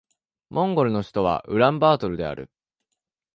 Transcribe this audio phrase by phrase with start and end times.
[0.49, 2.49] モンゴルの首都はウランバートルである